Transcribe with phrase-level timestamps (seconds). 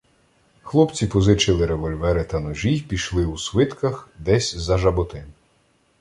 [0.63, 5.25] Хлопці позичили револьвери та ножі й пішли у свитках десь за Жаботин.